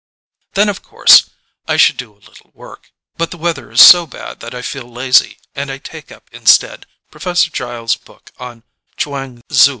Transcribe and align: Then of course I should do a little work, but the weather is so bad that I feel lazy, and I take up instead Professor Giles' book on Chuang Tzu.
Then 0.55 0.67
of 0.67 0.81
course 0.81 1.29
I 1.67 1.77
should 1.77 1.95
do 1.97 2.11
a 2.11 2.15
little 2.17 2.49
work, 2.55 2.89
but 3.17 3.29
the 3.29 3.37
weather 3.37 3.69
is 3.69 3.81
so 3.81 4.07
bad 4.07 4.39
that 4.39 4.55
I 4.55 4.63
feel 4.63 4.91
lazy, 4.91 5.37
and 5.53 5.69
I 5.69 5.77
take 5.77 6.11
up 6.11 6.27
instead 6.33 6.87
Professor 7.11 7.51
Giles' 7.51 7.97
book 7.97 8.31
on 8.39 8.63
Chuang 8.97 9.43
Tzu. 9.47 9.69